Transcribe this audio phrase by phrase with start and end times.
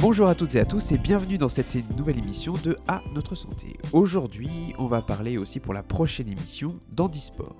[0.00, 3.34] Bonjour à toutes et à tous et bienvenue dans cette nouvelle émission de À notre
[3.34, 3.76] santé.
[3.92, 7.54] Aujourd'hui, on va parler aussi pour la prochaine émission d'handisport.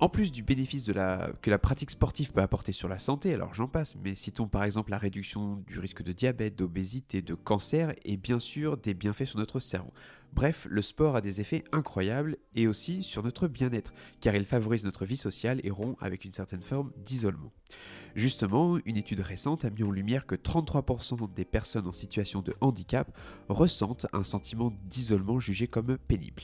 [0.00, 3.68] En plus du bénéfice que la pratique sportive peut apporter sur la santé, alors j'en
[3.68, 8.16] passe, mais citons par exemple la réduction du risque de diabète, d'obésité, de cancer et
[8.16, 9.92] bien sûr des bienfaits sur notre cerveau.
[10.32, 14.84] Bref, le sport a des effets incroyables et aussi sur notre bien-être, car il favorise
[14.84, 17.52] notre vie sociale et rompt avec une certaine forme d'isolement.
[18.14, 22.54] Justement, une étude récente a mis en lumière que 33% des personnes en situation de
[22.60, 23.16] handicap
[23.48, 26.42] ressentent un sentiment d'isolement jugé comme pénible.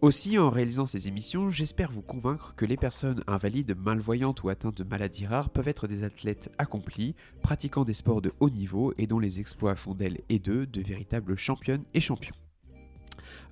[0.00, 4.78] Aussi, en réalisant ces émissions, j'espère vous convaincre que les personnes invalides, malvoyantes ou atteintes
[4.78, 9.08] de maladies rares peuvent être des athlètes accomplis, pratiquant des sports de haut niveau et
[9.08, 12.36] dont les exploits font d'elles et d'eux de véritables championnes et champions.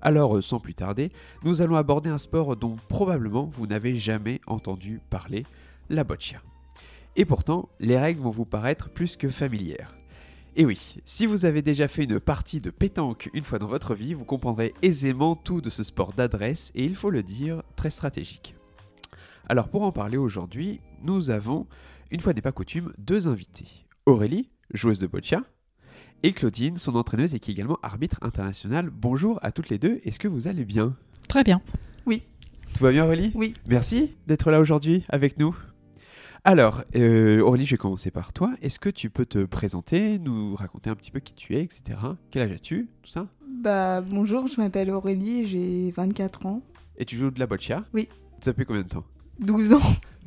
[0.01, 1.11] Alors, sans plus tarder,
[1.43, 5.43] nous allons aborder un sport dont probablement vous n'avez jamais entendu parler,
[5.89, 6.41] la boccia.
[7.19, 9.95] Et pourtant, les règles vont vous paraître plus que familières.
[10.55, 13.95] Et oui, si vous avez déjà fait une partie de pétanque une fois dans votre
[13.95, 17.89] vie, vous comprendrez aisément tout de ce sport d'adresse et il faut le dire, très
[17.89, 18.55] stratégique.
[19.49, 21.65] Alors pour en parler aujourd'hui, nous avons,
[22.11, 23.85] une fois n'est pas coutume, deux invités.
[24.05, 25.43] Aurélie, joueuse de boccia,
[26.21, 28.91] et Claudine, son entraîneuse et qui est également arbitre international.
[28.91, 30.95] Bonjour à toutes les deux, est-ce que vous allez bien?
[31.27, 31.61] Très bien.
[32.05, 32.23] Oui.
[32.75, 33.31] Tout va bien Aurélie?
[33.33, 33.53] Oui.
[33.67, 35.55] Merci d'être là aujourd'hui avec nous.
[36.49, 38.53] Alors, euh, Aurélie, je vais commencer par toi.
[38.61, 41.99] Est-ce que tu peux te présenter, nous raconter un petit peu qui tu es, etc.
[42.31, 43.27] Quel âge as-tu, tout ça?
[43.61, 46.61] Bah bonjour, je m'appelle Aurélie, j'ai 24 ans.
[46.97, 47.83] Et tu joues de la boccia?
[47.93, 48.07] Oui.
[48.39, 49.03] Ça fait combien de temps?
[49.41, 49.81] 12 ans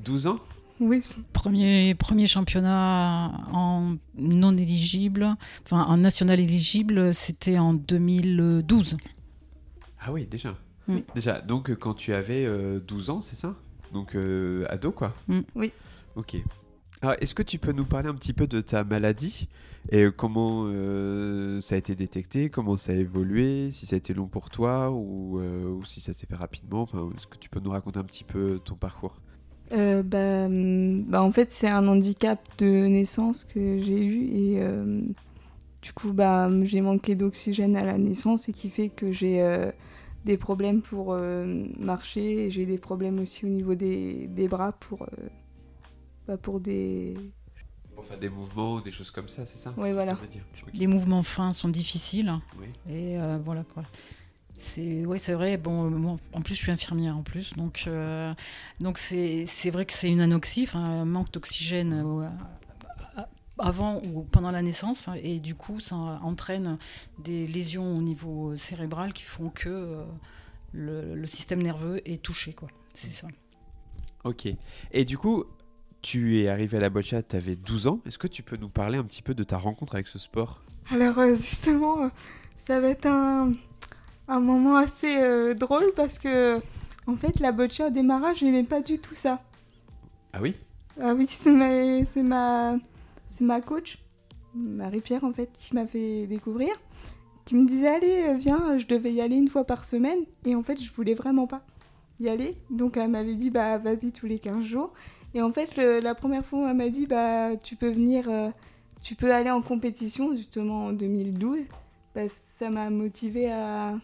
[0.05, 0.39] 12 ans?
[0.79, 1.03] Oui.
[1.33, 5.27] Premier, premier championnat en non éligible,
[5.65, 8.99] enfin en national éligible, c'était en 2012.
[10.03, 10.55] Ah oui, déjà.
[10.87, 11.03] Oui.
[11.15, 13.55] Déjà, donc euh, quand tu avais euh, 12 ans, c'est ça?
[13.95, 15.41] Donc euh, ado, quoi Mm.
[15.55, 15.73] Oui.
[16.17, 16.37] Ok.
[17.03, 19.49] Alors, est-ce que tu peux nous parler un petit peu de ta maladie
[19.91, 24.13] et comment euh, ça a été détecté, comment ça a évolué, si ça a été
[24.15, 26.83] long pour toi ou, euh, ou si ça s'est fait rapidement?
[26.83, 29.23] Enfin, Est-ce que tu peux nous raconter un petit peu ton parcours?
[29.73, 35.01] Euh, bah, bah en fait c'est un handicap de naissance que j'ai eu et euh,
[35.83, 39.71] du coup bah j'ai manqué d'oxygène à la naissance et qui fait que j'ai euh,
[40.25, 44.73] des problèmes pour euh, marcher et j'ai des problèmes aussi au niveau des, des bras
[44.73, 45.29] pour, euh,
[46.31, 47.15] bah, pour des...
[47.97, 50.17] Pour faire des mouvements, des choses comme ça, c'est ça Ouais voilà.
[50.31, 50.45] Dire.
[50.73, 52.33] Les mouvements fins sont difficiles.
[52.59, 52.67] Oui.
[52.89, 53.83] Et euh, voilà quoi.
[54.57, 55.57] C'est ouais, c'est vrai.
[55.57, 58.33] Bon, euh, moi, en plus, je suis infirmière en plus, donc euh,
[58.79, 62.29] donc c'est c'est vrai que c'est une anoxie, enfin, un manque d'oxygène euh,
[63.59, 66.79] avant ou pendant la naissance, hein, et du coup, ça entraîne
[67.19, 70.05] des lésions au niveau cérébral qui font que euh,
[70.73, 72.69] le, le système nerveux est touché, quoi.
[72.95, 73.27] C'est ça.
[74.25, 74.47] Ok.
[74.93, 75.45] Et du coup,
[76.03, 78.01] tu es arrivé à la boccia, tu avais 12 ans.
[78.07, 80.63] Est-ce que tu peux nous parler un petit peu de ta rencontre avec ce sport?
[80.91, 82.11] Alors euh, justement,
[82.59, 83.53] ça va être un,
[84.29, 86.59] un moment assez euh, drôle parce que
[87.07, 89.43] en fait la boccia au démarrage j'aimais pas du tout ça.
[90.33, 90.55] Ah oui?
[91.01, 92.77] Ah oui, c'est ma, c'est ma,
[93.27, 93.99] c'est ma coach,
[94.55, 96.71] Marie-Pierre en fait, qui m'a fait découvrir,
[97.45, 100.55] qui me disait allez euh, viens, je devais y aller une fois par semaine et
[100.55, 101.63] en fait je voulais vraiment pas
[102.21, 102.57] y aller.
[102.71, 104.93] Donc elle m'avait dit bah vas-y tous les 15 jours.
[105.35, 108.51] Et en fait le- la première fois elle m'a dit bah tu peux venir, euh,
[109.03, 111.67] tu peux aller en compétition justement en 2012.
[112.15, 112.23] Bah,
[112.59, 113.95] ça m'a motivée à,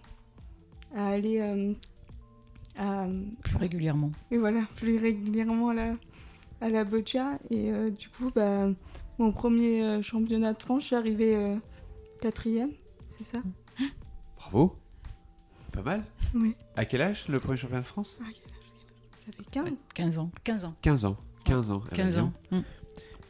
[0.94, 1.72] à aller euh,
[2.78, 3.06] à,
[3.42, 4.12] Plus régulièrement.
[4.30, 5.92] et voilà, plus régulièrement à la,
[6.60, 7.38] à la boccia.
[7.50, 8.68] Et euh, du coup, bah,
[9.18, 11.56] mon premier euh, championnat de France, je suis arrivée euh,
[12.20, 12.70] quatrième,
[13.10, 13.38] c'est ça?
[14.36, 14.76] Bravo
[15.72, 16.04] Pas mal
[16.34, 16.54] Oui.
[16.76, 18.18] À quel âge le premier championnat de France?
[19.26, 19.78] J'avais 15.
[19.94, 20.30] 15 ans.
[20.44, 20.74] 15 ans.
[20.82, 21.16] 15 ans.
[21.44, 21.82] 15 ans.
[21.84, 22.32] ah bah 15 dis ans.
[22.50, 22.58] Mm.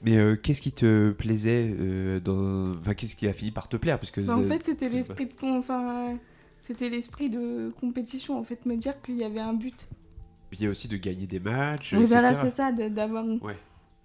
[0.02, 2.78] Mais euh, qu'est-ce qui te plaisait euh, dans...
[2.78, 3.98] Enfin, qu'est-ce qui a fini par te plaire?
[3.98, 6.14] Parce que Bah, en fait, c'était l'esprit de enfin, euh,
[6.60, 8.38] c'était l'esprit de compétition.
[8.38, 9.88] En fait, me dire qu'il y avait un but.
[10.52, 13.56] Il y a aussi de gagner des matchs, Oui, voilà, c'est ça, d'avoir une- Ouais.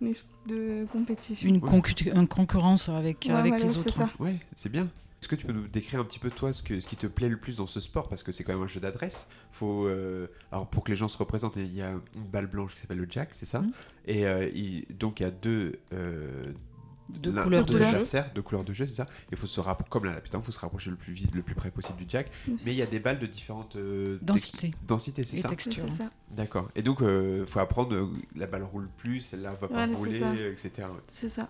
[0.01, 1.47] un esprit de compétition.
[1.47, 1.69] Une, Ouais.
[1.69, 3.93] concu- une concurrence avec, Ouais, avec voilà, les autres.
[3.93, 4.09] ça.
[4.19, 4.89] Ouais, c'est bien.
[5.21, 7.05] Est-ce que tu peux nous décrire un petit peu toi ce, que, ce qui te
[7.05, 8.09] plaît le plus dans ce sport?
[8.09, 9.27] Parce que c'est quand même un jeu d'adresse.
[9.51, 12.73] Faut euh, alors pour que les gens se représentent, il y a une balle blanche
[12.73, 13.59] qui s'appelle le jack, c'est ça?
[13.61, 13.71] Mhm.
[14.07, 16.41] Et euh, il- donc il y a deux euh,
[17.09, 17.59] de jeu.
[17.59, 19.05] adversaires, deux couleurs de jeu, c'est ça?
[19.31, 21.35] Il faut se rapprocher comme là, la pétanque, il faut se rapprocher le plus vite,
[21.35, 22.31] le plus près possible du jack.
[22.47, 24.73] Mais il y a des balles de différentes euh, Densité.
[24.87, 25.49] densités, c'est Et ça?
[25.49, 25.87] C'est texture.
[25.91, 26.09] ça.
[26.31, 26.67] D'accord.
[26.75, 29.99] Et donc il faut apprendre euh, la balle roule plus, celle-là va pas Voilà, c'est
[30.25, 30.87] rouler, etc.
[31.09, 31.47] C'est ça.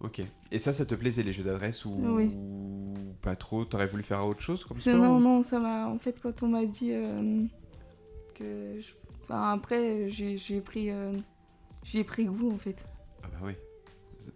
[0.00, 0.22] Ok.
[0.50, 2.30] Et ça, ça te plaisait les jeux d'adresse ou Oui.
[3.22, 3.64] pas trop?
[3.64, 5.86] T'aurais voulu faire autre chose comme sport non, ou- non, ça m'a.
[5.88, 7.44] En fait, quand on m'a dit euh,
[8.34, 8.80] que.
[8.80, 8.92] je-
[9.24, 11.12] Enfin, après, j'ai pris, euh,
[11.84, 12.84] j'ai pris goût, en fait.
[13.22, 13.52] Ah bah oui.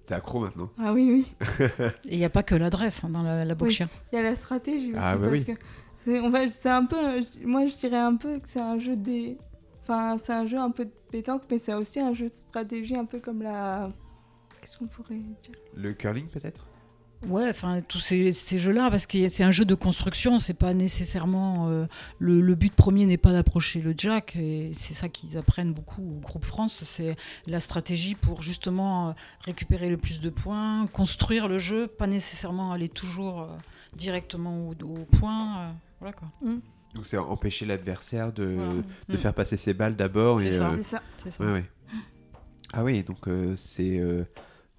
[0.06, 0.70] T'es accro maintenant.
[0.78, 1.46] Ah oui, oui.
[2.06, 3.81] Et il n'y a pas que l'adresse hein, dans la, la boxe.
[3.81, 4.99] Il y a la stratégie aussi.
[5.02, 5.44] Ah, bah parce oui.
[5.44, 5.52] que
[6.05, 6.96] c'est, on va- c'est un peu.
[7.44, 9.37] Moi, je dirais un peu que c'est un jeu des.
[9.82, 12.94] Enfin, c'est un jeu un peu de pétanque, mais c'est aussi un jeu de stratégie,
[12.96, 13.88] un peu comme la.
[14.64, 16.66] Qu'est-ce qu'on pourrait dire Le curling peut-être
[17.28, 20.75] Ouais, enfin tous ces, ces jeux-là, parce que c'est un jeu de construction, c'est pas
[20.75, 21.87] nécessairement euh,
[22.19, 26.02] le, le but premier n'est pas d'approcher le jack, et c'est ça qu'ils apprennent beaucoup
[26.02, 27.16] au groupe France, c'est
[27.46, 32.72] la stratégie pour justement euh, récupérer le plus de points, construire le jeu, pas nécessairement
[32.72, 33.46] aller toujours euh,
[33.96, 35.70] directement au, au point, euh,
[36.00, 36.28] voilà quoi.
[36.94, 38.72] Donc c'est empêcher l'adversaire de, Voilà.
[39.08, 39.19] de Mm.
[39.19, 40.40] faire passer ses balles d'abord.
[40.40, 40.69] C'est ça.
[40.69, 41.02] euh, C'est ça.
[41.17, 41.43] C'est ça.
[41.44, 41.64] ouais, ouais.
[42.75, 43.99] Ah oui, donc euh, c'est.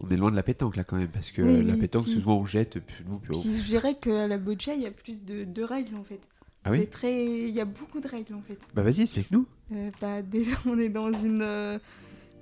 [0.01, 2.03] Euh, on est loin de la pétanque là quand même, parce que Oui, la pétanque,
[2.06, 4.81] puis- souvent on jette, puis nous, puis on- Puis je dirais qu'à la boccia, il
[4.81, 6.19] y a plus de, de règles en fait.
[6.63, 7.25] Ah oui C'est très.
[7.25, 8.57] Il y a beaucoup de règles en fait.
[8.74, 9.45] Bah vas-y, explique-nous.
[9.71, 11.42] Euh, bah, déjà, on est dans une.
[11.42, 11.77] euh,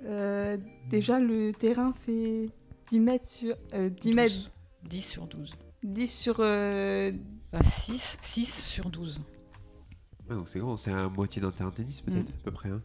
[0.06, 0.58] euh,
[0.90, 2.50] déjà, le terrain fait
[2.88, 3.56] 10 mètres sur.
[3.74, 4.16] euh, 10 12.
[4.16, 4.52] mètres.
[4.90, 5.54] 10 sur 12.
[5.84, 6.38] 10 sur.
[6.40, 7.12] euh,
[7.52, 9.22] Bah, 6, 6 sur 12.
[10.30, 12.40] Ouais, donc c'est grand, c'est à moitié d'un terrain de tennis peut-être, Mm.
[12.40, 12.70] à peu près.
[12.70, 12.82] hein.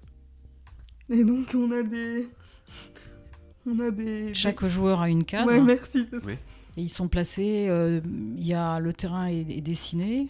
[1.08, 2.28] Et donc, on a des.
[3.70, 4.32] On a des.
[4.34, 5.46] Chaque joueur a une case.
[5.46, 6.06] Ouais, merci.
[6.24, 6.34] Oui.
[6.76, 8.00] Et ils sont placés, euh,
[8.36, 10.28] il y a, le terrain est, est dessiné.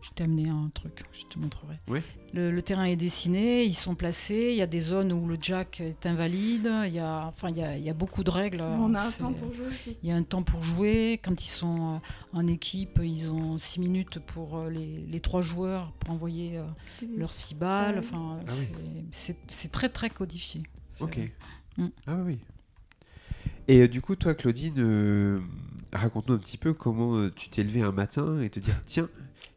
[0.00, 1.76] Je t'ai amené un truc, je te montrerai.
[1.88, 2.00] Oui.
[2.32, 5.36] Le, le terrain est dessiné, ils sont placés, il y a des zones où le
[5.40, 8.30] jack est invalide, il y a, enfin, il y a, il y a beaucoup de
[8.30, 8.62] règles.
[8.62, 9.96] On a un temps pour jouer aussi.
[10.02, 11.20] Il y a un temps pour jouer.
[11.22, 11.98] Quand ils sont euh,
[12.38, 16.58] en équipe, ils ont 6 minutes pour euh, les, les trois joueurs pour envoyer
[17.16, 17.98] leurs 6 balles.
[18.00, 18.66] Enfin, Ah oui.
[19.12, 20.62] c'est- très très codifié.
[21.00, 21.20] Ok.
[21.78, 21.86] Mm.
[22.06, 22.38] Ah oui.
[23.68, 25.38] Et euh, du coup, toi, Claudine, euh,
[25.92, 29.08] raconte-nous un petit peu comment euh, tu t'es levé un matin et te dire tiens,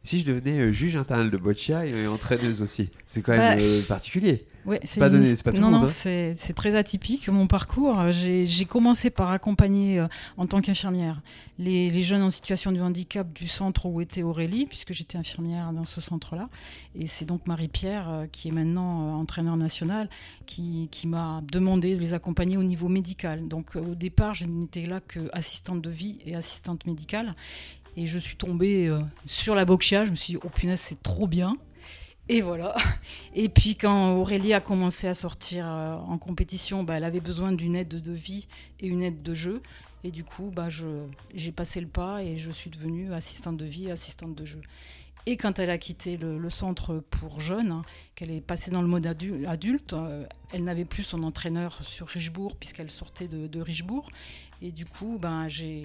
[0.03, 4.45] si je devenais juge internal de boccia et entraîneuse aussi C'est quand même Bah, particulier.
[4.65, 6.33] Ouais, c'est pas donné- c'est pas tout le monde, non, hein.
[6.35, 8.11] c'est très atypique mon parcours.
[8.11, 10.07] J'ai commencé par accompagner euh,
[10.37, 11.21] en tant qu'infirmière
[11.59, 15.71] les, les jeunes en situation de handicap du centre où était Aurélie, puisque j'étais infirmière
[15.71, 16.49] dans ce centre-là.
[16.95, 20.09] Et c'est donc Marie-Pierre, euh, qui est maintenant euh, entraîneur national,
[20.45, 23.47] qui, qui m'a demandé de les accompagner au niveau médical.
[23.47, 27.35] Donc euh, au départ, je n'étais là qu'assistante de vie et assistante médicale.
[27.97, 28.91] Et je suis tombée
[29.25, 30.03] sur la boxia.
[30.03, 31.55] Je me suis dit, oh punaise, c'est trop bien.
[32.27, 32.75] Et voilà.
[33.35, 37.51] Et puis quand Aurélie a commencé à sortir euh, en compétition, bah, elle avait besoin
[37.51, 38.47] d'une aide de vie
[38.79, 39.61] et une aide de jeu.
[40.03, 40.67] Et du coup, bah,
[41.33, 44.61] j'ai passé le pas et je suis devenue assistante de vie assistante de jeu.
[45.27, 47.81] Et quand elle a quitté le, centre pour jeunes, hein,
[48.13, 52.07] qu'elle est passée dans le mode adu- adulte, euh, elle n'avait plus son entraîneur sur
[52.07, 54.11] Richebourg puisqu'elle sortait de, de Richebourg.
[54.61, 55.83] Et du coup, ben, j'ai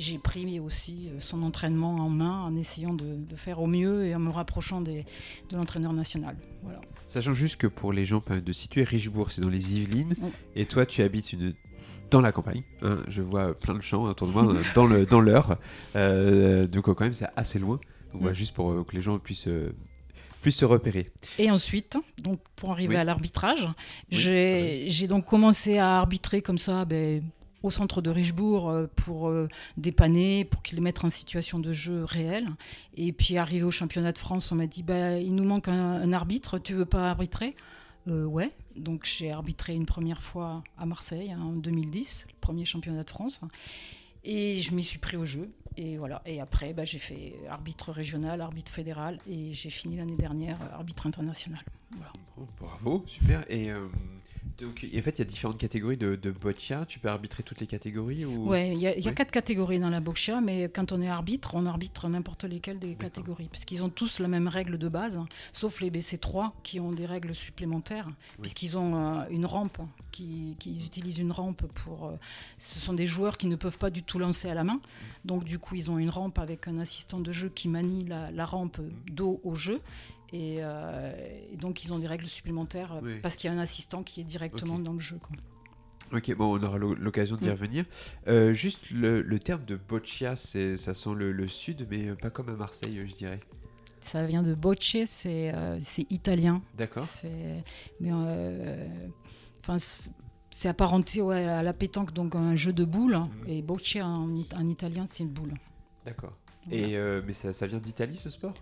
[0.00, 4.06] j'ai pris aussi euh, son entraînement en main en essayant de, de faire au mieux
[4.06, 5.04] et en me rapprochant des,
[5.50, 6.36] de l'entraîneur national.
[6.62, 6.80] Voilà.
[7.06, 10.14] Sachant juste que pour les gens de situer, Richebourg, c'est dans les Yvelines,
[10.54, 11.54] et toi, tu habites une
[12.10, 12.62] dans la campagne.
[12.82, 12.98] hein.
[13.08, 15.58] je vois plein de champs autour de moi, euh, dans le dans l'heure.
[15.96, 17.78] Euh, donc quand même, c'est assez loin.
[18.12, 19.72] Donc voilà, juste pour euh, que les gens puissent euh,
[20.40, 21.08] puissent se repérer.
[21.38, 23.00] Et ensuite, donc pour arriver Oui.
[23.00, 23.66] à l'arbitrage,
[24.10, 24.16] Oui,
[24.88, 27.22] j'ai donc commencé à arbitrer comme ça ben,
[27.62, 31.72] au centre de Richebourg euh, pour euh, dépanner, pour qu'ils les mettent en situation de
[31.72, 32.46] jeu réel.
[32.96, 36.12] Et puis arrivé au championnat de France, on m'a dit ben, il nous manque un,
[36.12, 37.56] arbitre, tu veux pas arbitrer?
[38.08, 38.52] Euh, Ouais.
[38.76, 43.10] Donc j'ai arbitré une première fois à Marseille hein, en 2010, le premier championnat de
[43.10, 43.40] France.
[44.24, 45.50] Et je m'y suis pris au jeu.
[45.76, 46.22] Et voilà.
[46.26, 49.18] Et après, bah, j'ai fait arbitre régional, arbitre fédéral.
[49.28, 51.60] Et j'ai fini l'année dernière arbitre international.
[52.60, 53.44] Bravo, super.
[53.50, 53.70] Et
[54.60, 56.84] donc, en fait, il y a différentes catégories de, de boccia.
[56.86, 58.48] Tu peux arbitrer toutes les catégories ou...
[58.48, 61.54] Ouais, il y a, y quatre catégories dans la boxia, mais quand on est arbitre,
[61.54, 63.48] on arbitre n'importe lesquelles des catégories.
[63.52, 65.20] Parce qu'ils ont tous la même règle de base,
[65.52, 68.08] sauf les BC3 qui ont des règles supplémentaires,
[68.40, 69.78] puisqu'ils ont euh, une rampe,
[70.10, 72.06] qui, qui- ils utilisent une rampe pour.
[72.06, 72.16] euh,
[72.58, 74.80] ce sont des joueurs qui ne peuvent pas du tout lancer à la main.
[75.24, 78.30] Donc, du coup, ils ont une rampe avec un assistant de jeu qui manie la,
[78.32, 78.78] la rampe
[79.10, 79.80] dos au jeu.
[80.32, 81.12] Et, euh,
[81.52, 83.14] et donc, ils ont des règles supplémentaires euh, Oui.
[83.22, 85.18] parce qu'il y a un assistant qui est directement dans le jeu.
[85.18, 85.36] quoi.
[86.18, 87.50] Ok, bon, on aura l'o- l'occasion d'y Mm.
[87.50, 87.84] revenir.
[88.28, 92.48] Euh, juste le, le terme de boccia, ça sent le, le sud, mais pas comme
[92.48, 93.40] à Marseille, je dirais.
[94.00, 96.62] Ça vient de bocce, c'est euh, italien.
[96.76, 97.06] D'accord.
[98.00, 98.12] Mais
[99.60, 103.16] enfin, c'est- apparenté ouais, à la pétanque, donc un jeu de boules.
[103.18, 103.28] Mhm.
[103.48, 105.52] Et bocce en, it- en italien, c'est une boule.
[106.06, 106.36] D'accord.
[106.66, 106.86] Voilà.
[106.86, 108.54] Et mais ça, ça vient d'Italie ce sport?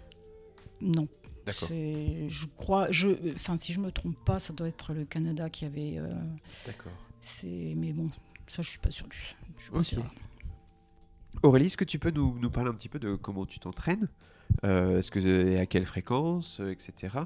[0.81, 1.07] Non.
[1.47, 1.69] D'accord.
[1.71, 5.65] Je crois, je, enfin, si je me trompe pas, ça doit être le Canada qui
[5.65, 5.95] avait.
[5.99, 6.13] euh,
[6.67, 6.93] D'accord.
[7.21, 8.11] c'est, mais bon,
[8.49, 9.07] ça, je suis pas sûr.
[9.09, 9.17] du-
[9.57, 9.85] Je suis pas Ok.
[9.85, 10.15] sûre.
[11.43, 14.09] Aurélie, est-ce que tu peux nous, nous parler un petit peu de comment tu t'entraînes?
[14.65, 17.19] Euh, Est-ce que et à quelle fréquence, euh, etc.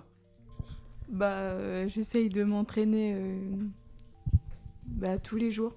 [1.08, 3.56] Bah, euh, j'essaye de m'entraîner euh,
[4.86, 5.74] bah, tous les jours.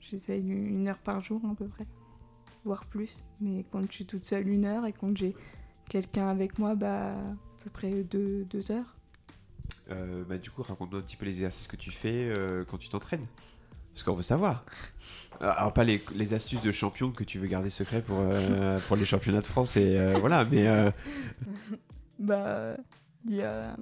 [0.00, 1.86] j'essaye une heure par jour à peu près,
[2.64, 3.22] voire plus.
[3.40, 5.34] Mais quand je suis toute seule, une heure, et quand j'ai
[5.88, 8.96] quelqu'un avec moi, bah, à peu près deux, deux heures.
[9.90, 12.78] Euh, bah, du coup, raconte-nous un petit peu les exercices que tu fais euh, quand
[12.78, 13.26] tu t'entraînes.
[13.92, 14.64] Parce qu'on veut savoir.
[15.40, 18.96] Alors, pas les, les astuces de champion que tu veux garder secret pour, euh, pour
[18.96, 20.66] les championnats de France, et voilà, mais.
[22.16, 22.76] Bah,
[23.26, 23.76] il y a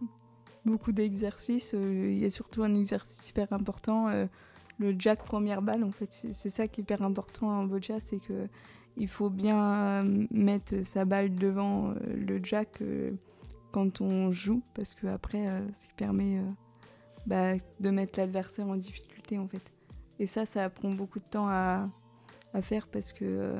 [0.65, 1.75] beaucoup d'exercices.
[1.75, 4.09] Il y a surtout un exercice hyper important,
[4.79, 5.85] le jack première balle.
[5.85, 8.49] En fait, c'est c'est ça qui est hyper important en boccia, c'est que
[8.97, 13.13] il faut bien euh, mettre sa balle devant euh, le jack euh,
[13.71, 16.43] quand on joue, parce que après, ce qui permet
[17.25, 19.73] bah, de mettre l'adversaire en difficulté, en fait.
[20.19, 21.89] Et ça, ça prend beaucoup de temps à,
[22.61, 23.55] faire parce que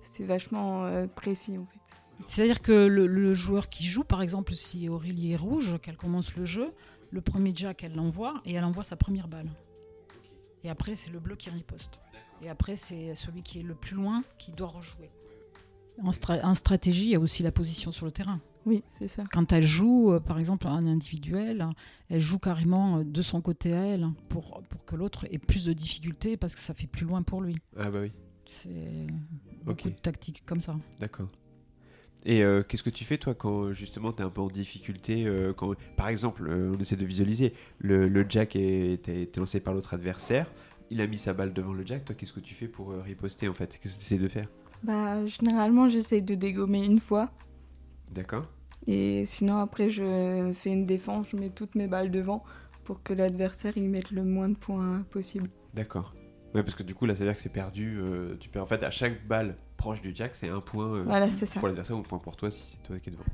[0.00, 1.80] c'est vachement précis, en fait.
[2.20, 6.36] C'est-à-dire que le, le joueur qui joue, par exemple, si Aurélie est rouge, qu'elle commence
[6.36, 6.72] le jeu,
[7.10, 9.50] le premier jack, elle l'envoie et elle envoie sa première balle.
[10.62, 12.00] Et après, c'est le bleu qui riposte.
[12.42, 15.10] Et après, c'est celui qui est le plus loin qui doit rejouer.
[16.02, 18.40] En, stra- en stratégie, il y a aussi la position sur le terrain.
[18.66, 19.24] Oui, c'est ça.
[19.32, 21.66] Quand elle joue, euh, par exemple, en individuel,
[22.10, 25.64] elle joue carrément euh, de son côté à elle pour, pour que l'autre ait plus
[25.64, 27.56] de difficultés parce que ça fait plus loin pour lui.
[27.78, 28.12] Ah, bah oui,
[28.44, 29.06] C'est
[29.64, 29.94] beaucoup Ok.
[29.94, 30.76] de tactiques comme ça.
[31.00, 31.28] d'accord.
[32.28, 35.26] Et euh, qu'est-ce que tu fais, toi, quand justement tu es un peu en difficulté
[35.26, 39.36] euh, quand, Par exemple, euh, on essaie de visualiser le, le jack est, est- est
[39.36, 40.50] lancé par l'autre adversaire.
[40.90, 42.04] Il a mis sa balle devant le jack.
[42.04, 43.78] Toi, qu'est-ce que tu fais pour euh, riposter en fait?
[43.82, 44.48] Qu'est-ce que tu essaies de faire?
[44.82, 47.30] Bah, généralement, j'essaye de dégommer une fois.
[48.12, 48.44] D'accord
[48.86, 52.44] Et sinon, après, je fais une défense, je mets toutes mes balles devant
[52.84, 55.50] pour que l'adversaire il mette le moins de points possible.
[55.74, 56.14] D'accord.
[56.54, 57.98] Ouais, parce que du coup, là, ça veut dire que c'est perdu.
[57.98, 61.02] euh, tu perds en fait à chaque balle proche du jack, c'est un point euh,
[61.04, 61.58] Voilà, c'est ça.
[61.58, 63.24] pour l'adversaire ou un point pour toi si c'est toi qui es devant.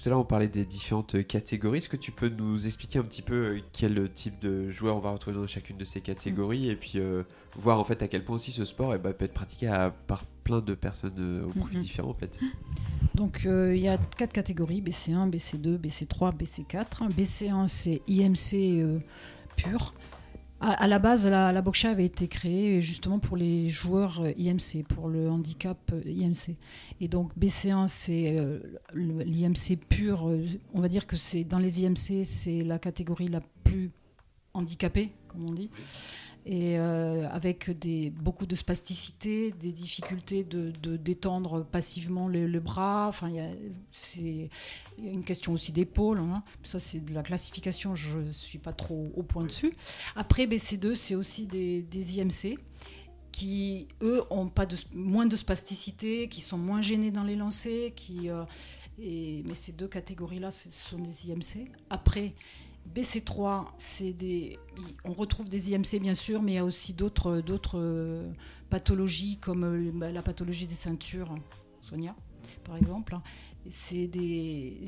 [0.00, 1.78] Tout à l'heure, on parlait des différentes catégories.
[1.78, 5.00] Est-ce que tu peux nous expliquer un petit peu euh, quel type de joueur on
[5.00, 7.24] va retrouver dans chacune de ces catégories et puis euh,
[7.56, 9.90] voir en fait à quel point aussi ce sport eh ben, peut être pratiqué à-
[9.90, 11.82] par plein de personnes euh, au profils Mhm.
[11.82, 12.38] différents en fait.
[13.16, 17.10] Donc euh, il y a quatre catégories, BC1, BC2, BC3, BC4.
[17.12, 18.98] BC1 c'est IMC euh,
[19.56, 19.92] pur.
[20.60, 25.08] À, la base, la, la avait été créée justement pour les joueurs euh, IMC, pour
[25.08, 26.56] le handicap euh, IMC.
[27.00, 28.58] Et donc BC1 c'est euh,
[28.92, 30.24] l'IMC pur.
[30.74, 33.92] on va dire que c'est dans les IMC c'est la catégorie la plus
[34.52, 35.70] handicapée, comme on dit
[36.50, 43.06] et euh, avec des, beaucoup de spasticité, des difficultés de, détendre passivement le, le bras.
[43.06, 43.52] Enfin, il y a-
[43.92, 44.48] c'est
[44.98, 46.20] une question aussi d'épaule.
[46.20, 46.42] hein.
[46.64, 49.74] Ça, c'est de la classification, je ne suis pas trop au point dessus.
[50.16, 52.56] Après, BC2, c'est aussi des, des IMC
[53.30, 57.92] qui, eux, ont pas de, moins de spasticité, qui sont moins gênés dans les lancers.
[57.94, 58.44] Qui, euh,
[58.98, 61.70] et, mais ces deux catégories-là, ce sont des IMC.
[61.90, 62.32] Après,
[62.94, 64.58] BC3, c'est des,
[65.04, 67.42] on retrouve des IMC bien sûr, mais il y a aussi d'autres,
[67.74, 68.30] euh,
[68.70, 71.34] pathologies comme euh, bah, la pathologie des ceintures,
[71.82, 72.14] Sonia,
[72.64, 73.18] par exemple.
[73.68, 74.80] C'est des,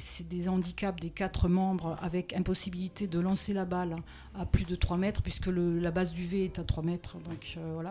[0.49, 3.97] handicaps des quatre membres avec impossibilité de lancer la balle
[4.35, 7.19] à plus de 3 mètres, puisque la base du V est à 3 mètres.
[7.19, 7.83] Donc euh.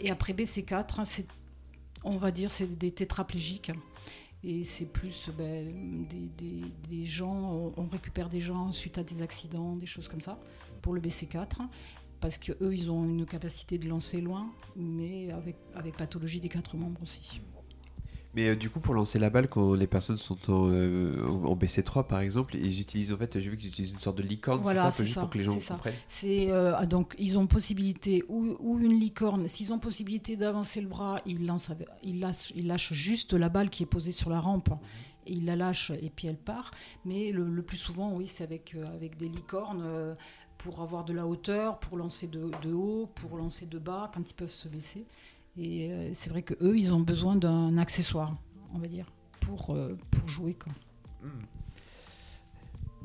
[0.00, 1.26] Et après BC4, c'est,
[2.04, 3.72] on va dire c'est des tétraplégiques.
[4.44, 6.06] Et c'est plus ben,
[6.88, 10.38] des, gens, on, récupère des gens suite à des accidents, des choses comme ça,
[10.80, 11.68] pour le BC4,
[12.20, 15.28] parce qu'eux, ils ont une capacité de lancer loin, mais
[15.74, 17.40] avec pathologie des quatre membres aussi.
[18.34, 21.54] Mais euh, du coup, pour lancer la balle, quand les personnes sont en, euh, en
[21.54, 24.60] BC3 par exemple, ils utilisent en fait, j'ai vu qu'ils utilisent une sorte de licorne,
[24.62, 25.74] Voilà, c'est ça, juste ça, pour que les gens ça.
[25.74, 25.94] comprennent.
[26.06, 29.48] C'est euh, ah, donc ils ont possibilité ou, ou une licorne.
[29.48, 31.70] S'ils ont possibilité d'avancer le bras, ils lancent,
[32.02, 34.70] ils lâchent, ils lâchent juste la balle qui est posée sur la rampe.
[35.26, 36.72] Et ils la lâchent et puis elle part.
[37.04, 40.14] Mais le, le plus souvent, oui, c'est avec euh, avec des licornes euh,
[40.58, 44.28] pour avoir de la hauteur, pour lancer de, de haut, pour lancer de bas quand
[44.28, 45.06] ils peuvent se baisser.
[45.56, 48.34] Et euh, c'est vrai que eux, ils ont besoin d'un accessoire,
[48.74, 49.06] on va dire,
[49.40, 50.72] pour euh, jouer quoi.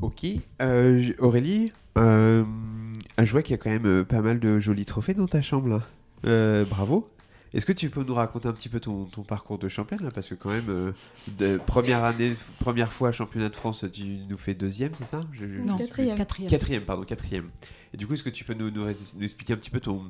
[0.02, 0.26] Ok.
[0.62, 5.28] Euh, Aurélie, je vois qu'il y a quand même pas mal de jolis trophées dans
[5.28, 5.82] ta chambre
[6.24, 6.64] là.
[6.70, 7.08] Bravo.
[7.54, 10.12] Est-ce que tu peux nous raconter un petit peu ton, ton parcours de championne là
[10.12, 10.92] Parce que quand même, euh,
[11.40, 15.22] de première année, première fois championnat de France, tu nous fais deuxième, c'est ça?
[15.34, 16.16] Je- je- Non, Quatrième.
[16.18, 16.50] quatrième.
[16.50, 17.50] Quatrième, pardon, quatrième.
[17.94, 20.04] Et du coup, est-ce que tu peux nous, nous, nous expliquer un petit peu ton,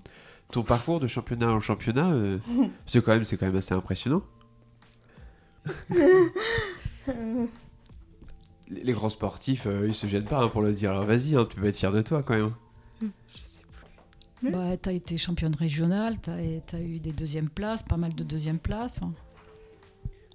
[0.52, 2.38] ton parcours de championnat en championnat euh,
[2.86, 4.24] Parce que quand même, c'est quand même assez impressionnant.
[8.70, 10.92] Les les grands sportifs, euh, ils se gênent pas hein, pour le dire.
[10.92, 12.52] Alors vas-y, hein, tu peux être fier de toi quand même.
[14.44, 18.24] Bah, tu as été championne régionale, tu as, eu des deuxièmes places, pas mal de
[18.24, 19.02] deuxièmes places.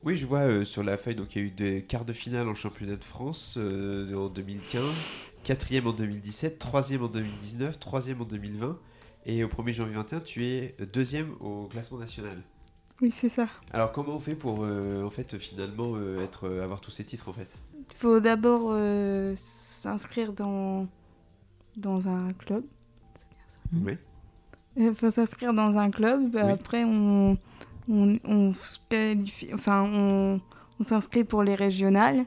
[0.04, 2.12] Oui, je vois euh, sur la feuille, donc il y a eu des quarts de
[2.12, 4.82] finale en championnat de France euh, en 2015,
[5.44, 8.78] quatrième en 2017, troisième en 2019, troisième en 2020
[9.26, 12.42] Et au 1er janvier 21, tu es deuxième au classement national.
[13.02, 13.48] Oui, c'est ça.
[13.72, 17.04] Alors comment on fait pour euh, en fait finalement euh, être euh, avoir tous ces
[17.04, 17.58] titres en fait?
[17.74, 20.86] Il faut d'abord euh, s'inscrire dans,
[21.76, 22.64] dans un club.
[23.72, 23.82] Mhm.
[23.86, 23.96] Oui.
[24.76, 26.30] Il faut s'inscrire dans un club.
[26.34, 26.40] Oui.
[26.40, 27.36] Après, on,
[27.88, 30.40] on, on se qualifie, enfin, on,
[30.80, 32.24] on s'inscrit pour les régionales.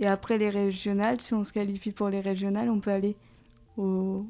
[0.00, 3.16] Et après les régionales, si on se qualifie pour les régionales, on peut aller
[3.76, 4.26] au,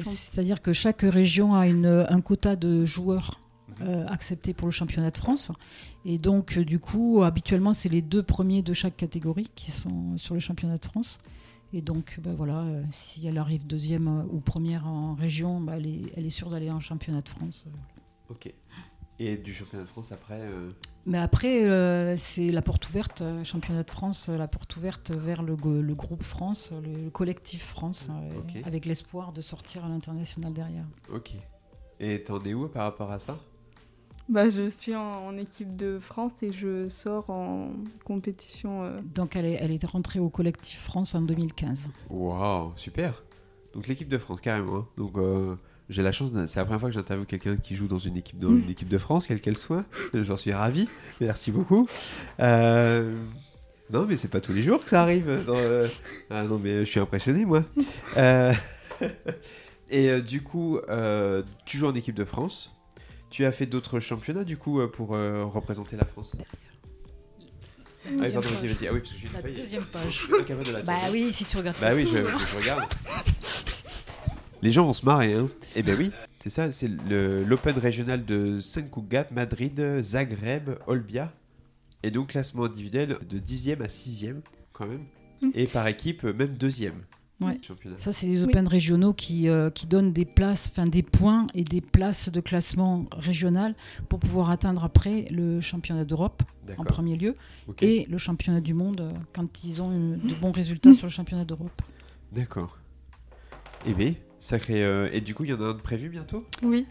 [0.00, 3.40] C'est-à-dire que chaque région a une, un quota de joueurs
[3.82, 5.50] euh, acceptés pour le championnat de France.
[6.04, 10.16] Et donc, euh, du coup, habituellement, c'est les deux premiers de chaque catégorie qui sont
[10.16, 11.18] sur le championnat de France.
[11.74, 15.72] Et donc, ben voilà, euh, si elle arrive deuxième euh, ou première en région, bah,
[15.76, 17.66] elle, est, elle est sûre d'aller en championnat de France.
[18.30, 18.54] Ok.
[19.18, 20.70] Et du championnat de France après euh,
[21.06, 25.56] Mais après, euh, c'est la porte ouverte, championnat de France, la porte ouverte vers le,
[25.56, 30.84] groupe France, le, le collectif France, euh, avec l'espoir de sortir à l'international derrière.
[31.12, 31.34] Ok.
[31.98, 33.36] Et t'en es où par rapport à ça?
[34.28, 37.70] Bah, je suis en, en équipe de France et je sors en
[38.04, 38.82] compétition.
[38.84, 41.88] euh, Donc elle est, elle est rentrée au collectif France en 2015.
[42.08, 43.22] Waouh, super.
[43.74, 44.76] Donc l'équipe de France carrément.
[44.76, 44.86] hein.
[44.96, 45.56] Donc euh,
[45.90, 48.38] j'ai la chance, c'est la première fois que j'interviewe quelqu'un qui joue dans une équipe
[48.38, 49.84] dans une équipe de France, quelle qu'elle soit.
[50.14, 50.88] J'en suis ravi.
[51.20, 51.86] Merci beaucoup.
[52.40, 53.14] Euh,
[53.90, 55.44] Non mais c'est pas tous les jours que ça arrive.
[55.46, 55.86] dans, euh,
[56.30, 57.62] Ah non mais je suis impressionné moi.
[58.16, 58.54] Euh,
[59.90, 62.72] Et euh, du coup, euh, tu joues en équipe de France.
[63.30, 66.36] Tu as fait d'autres championnats du coup euh, pour euh, représenter la France?
[68.06, 68.86] Ah oui, pardon, vas-y, vas-y.
[68.88, 70.28] Ah oui, parce que j'ai une La deuxième page.
[70.28, 72.38] De la Bah oui, si tu regardes Bah oui, je, hein.
[72.50, 72.84] je regarde.
[74.62, 75.48] Les gens vont se marrer, hein.
[75.74, 81.32] Eh ben oui, c'est ça, c'est le- l'Open régional de Saint Cugat, Madrid, Zagreb, Olbia.
[82.02, 84.40] Et donc classement individuel de 10e à 6e,
[84.74, 85.04] quand même.
[85.54, 87.02] Et par équipe, même deuxième.
[87.40, 87.58] Ouais.
[87.96, 91.64] Ça, c'est les Open régionaux qui, euh, qui donnent des places, enfin des points et
[91.64, 93.74] des places de classement régional
[94.08, 96.42] pour pouvoir atteindre après le championnat d'Europe
[96.78, 97.34] en premier lieu
[97.82, 101.10] et le championnat du monde euh, quand ils ont eu de bons résultats sur le
[101.12, 101.82] championnat d'Europe.
[102.32, 102.78] D'accord.
[103.84, 104.82] Eh bien, sacré.
[104.82, 106.46] euh, Et du coup, il y en a un de prévu bientôt?
[106.62, 106.86] Oui,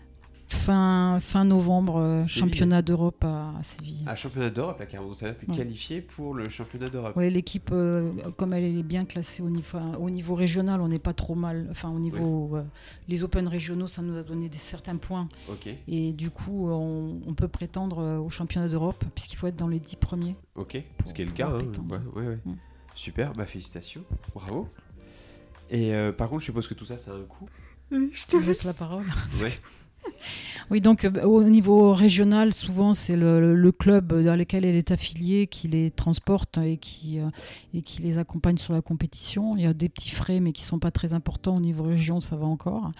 [0.47, 2.33] Fin, fin novembre, euh, Séville.
[2.39, 4.03] championnat d'Europe à, à Séville.
[4.05, 5.13] Ah, championnat d'Europe, là, carrément.
[5.15, 5.57] Ça veut dire que t'es Ouais.
[5.57, 7.15] qualifié pour le championnat d'Europe.
[7.15, 10.87] Ouais, l'équipe, euh, comme elle est bien classée au niveau, enfin, au niveau régional, on
[10.89, 11.67] n'est pas trop mal.
[11.71, 12.55] Enfin, au niveau.
[12.55, 12.63] euh,
[13.07, 15.27] les Open régionaux, ça nous a donné des, certains points.
[15.49, 19.67] Ok, Et du coup, on, on peut prétendre au championnat d'Europe, puisqu'il faut être dans
[19.69, 20.35] les dix premiers.
[20.55, 20.81] ok.
[20.97, 21.47] Pour Ce qui est le cas.
[21.49, 21.55] Hein.
[21.55, 21.95] prétendre.
[22.15, 22.39] Ouais, ouais, ouais.
[22.45, 22.55] Mm.
[22.95, 24.03] Super, bah félicitations.
[24.35, 24.67] Bravo.
[25.71, 27.49] Et euh, par contre, je suppose que tout ça, ça a un coût.
[27.91, 29.05] je Je te laisse la parole.
[29.41, 29.51] Ouais.
[30.71, 35.47] Oui, donc euh, au niveau régional, souvent c'est le, club dans lequel elle est affiliée
[35.47, 37.29] qui les transporte et qui, euh,
[37.73, 39.55] et qui les accompagne sur la compétition.
[39.57, 41.55] Il y a des petits frais, mais qui sont pas très importants.
[41.55, 42.91] Au niveau région, ça va encore.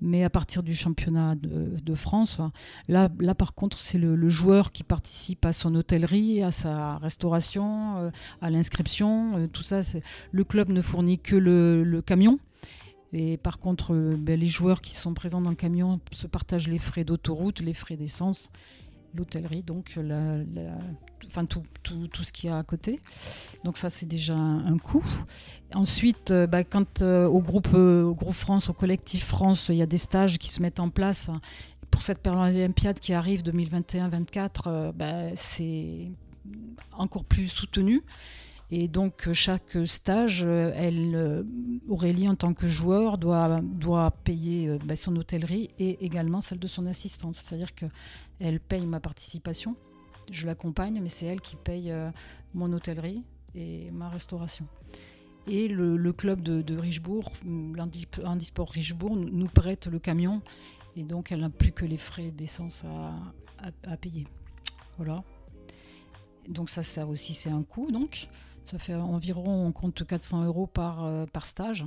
[0.00, 2.40] Mais à partir du championnat de, France,
[2.88, 7.96] là, là par contre, c'est le, joueur qui participe à son hôtellerie, à sa restauration,
[7.96, 9.48] euh, à l'inscription.
[9.52, 9.80] tout ça,
[10.30, 12.38] le club ne fournit que le camion.
[13.12, 16.68] Et par contre, euh, ben, les joueurs qui sont présents dans le camion se partagent
[16.68, 18.50] les frais d'autoroute, les frais d'essence,
[19.14, 20.38] l'hôtellerie, donc la-
[21.26, 21.62] enfin tout,
[22.22, 23.00] ce qu'il y a à côté.
[23.64, 25.04] Donc ça, c'est déjà un, coût.
[25.74, 29.76] Ensuite, euh, ben, quand euh, au, groupe, euh, au groupe France, au collectif France, il
[29.76, 31.30] y a des stages qui se mettent en place
[31.90, 36.08] pour cette olympiade qui arrive 2021-24, euh, ben, c'est
[36.92, 38.02] encore plus soutenu.
[38.72, 41.42] Et donc chaque stage, euh, euh,
[41.88, 43.60] Aurélie en tant que joueur doit,
[44.22, 47.34] payer euh, bah, son hôtellerie et également celle de son assistante.
[47.34, 49.74] C'est-à-dire qu'elle paye ma participation,
[50.30, 51.92] je l'accompagne, mais c'est elle qui paye
[52.54, 53.24] mon hôtellerie
[53.56, 54.66] et ma restauration.
[55.48, 60.42] Et le, club de, de Richebourg, l'Handi- Handisport Richebourg, nous, prête le camion
[60.94, 62.84] et donc elle n'a plus que les frais d'essence
[63.58, 64.28] à payer.
[64.96, 65.24] Voilà.
[66.48, 68.28] Donc ça, ça aussi c'est un coût donc.
[68.70, 71.84] Ça fait environ, on compte 400 euros par, euh, par stage.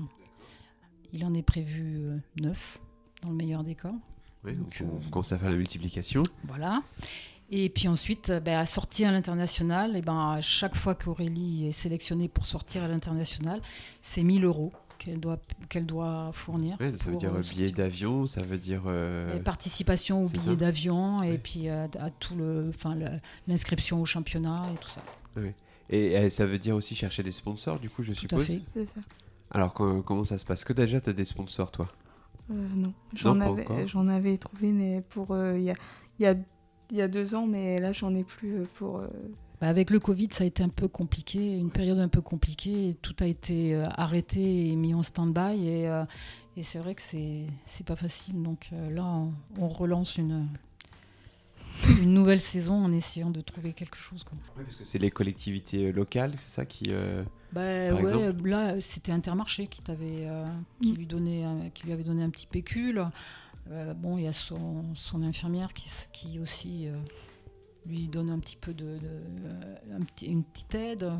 [1.13, 2.01] Il en est prévu
[2.41, 2.79] 9
[3.21, 3.93] dans le meilleur des cas.
[4.43, 6.23] Ouais, donc, Donc, on euh, commence à faire la multiplication.
[6.45, 6.81] Voilà.
[7.51, 11.67] Et puis ensuite, euh, ben, à sortir à l'international, et ben, à chaque fois qu'Aurélie
[11.67, 13.61] est sélectionnée pour sortir à l'international,
[14.01, 16.75] c'est 1000 euros qu'elle doit, qu'elle doit fournir.
[16.81, 18.83] Ouais, ça veut dire euh, euh, billet d'avion, ça veut dire.
[18.87, 21.35] euh, participation au billet d'avion Ouais.
[21.35, 25.01] et puis à, à tout le, enfin, le- l'inscription au championnat et tout ça.
[25.89, 28.45] Et euh, ça veut dire aussi chercher des sponsors, du coup, je Tout à suppose.
[28.47, 28.57] fait.
[28.59, 29.01] c'est ça.
[29.51, 30.63] Alors, co- comment ça se passe?
[30.63, 31.87] Que déjà, tu as des sponsors, toi?
[32.51, 33.87] Euh, non, j'en avais, encore.
[33.87, 35.75] j'en avais trouvé, mais pour euh, il y, a,
[36.19, 36.35] il y, a,
[36.91, 38.97] il y a deux ans, mais là j'en ai plus euh, pour.
[38.99, 39.07] euh,
[39.61, 42.97] Bah, avec le Covid, ça a été un peu compliqué, une période un peu compliquée.
[43.01, 45.67] Tout a été arrêté et mis en stand-by.
[45.67, 46.03] Et,
[46.57, 48.41] Et c'est vrai que c'est c'est pas facile.
[48.43, 50.47] Donc là, on, on relance une,
[52.01, 54.23] une nouvelle saison en essayant de trouver quelque chose.
[54.23, 54.37] Quoi.
[54.57, 56.85] Oui, parce que c'est les collectivités euh, locales, c'est ça qui.
[56.89, 60.45] euh, Bah, Par ouais, là, c'était Intermarché qui, t'avait, euh,
[60.81, 60.95] qui, Mm.
[60.95, 63.05] lui donnait, un- qui lui avait donné un petit pécule.
[63.71, 66.97] Euh, bon, il y a son, son infirmière qui, qui aussi euh,
[67.85, 71.11] lui donne un petit peu de, de- euh, un petit- une petite aide.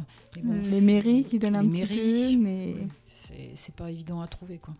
[0.43, 2.75] Bon, les mairies qui donnent un les petit mairies, peu, mais
[3.13, 4.73] c'est, c'est pas évident à trouver, quoi.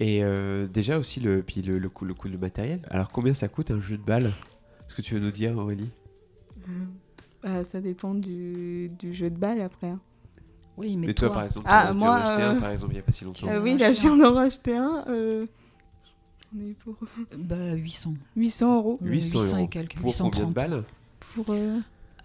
[0.00, 2.80] Et euh, déjà aussi le, puis le, le coût, le coût du matériel.
[2.90, 4.26] Alors combien ça coûte un jeu de balle?
[4.88, 5.90] Est-ce que tu veux nous dire Aurélie?
[7.42, 9.88] Bah, ça dépend du, du jeu de balle après.
[9.88, 10.00] hein.
[10.76, 12.70] Oui, mais, Mais toi, par exemple, Ah, tu en as moi, acheté un euh, par
[12.70, 13.48] exemple il n'y a pas si longtemps.
[13.48, 15.04] Euh, oui, là, un je viens d'en racheter un.
[15.08, 15.46] euh,
[16.54, 16.96] J'en ai pour
[17.36, 18.14] bah, 800.
[18.36, 18.98] 800 euros.
[19.02, 19.56] Ouais, 800 euros.
[19.64, 19.96] et quelques.
[19.96, 20.54] Pour combien de 830.
[20.54, 20.84] balles?
[21.34, 21.54] Pour,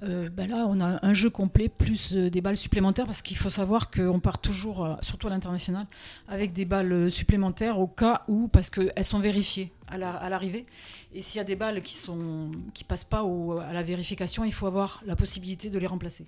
[0.03, 3.37] euh, bah là, on a un jeu complet plus euh, des balles supplémentaires parce qu'il
[3.37, 5.87] faut savoir qu'on part toujours, euh, surtout à l'international,
[6.27, 10.65] avec des balles supplémentaires au cas où, parce qu'elles sont vérifiées à la- à l'arrivée.
[11.13, 14.43] Et s'il y a des balles qui sont qui passent pas au- à la vérification,
[14.43, 16.25] il faut avoir la possibilité de les remplacer.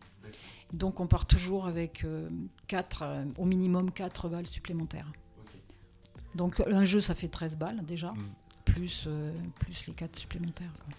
[0.74, 2.30] Donc on part toujours avec euh,
[2.68, 5.12] quatre, euh, au minimum 4 balles supplémentaires.
[6.36, 8.18] Donc un jeu, ça fait 13 balles déjà, Mm.
[8.66, 10.72] plus, euh, plus les 4 supplémentaires.
[10.86, 10.94] quoi.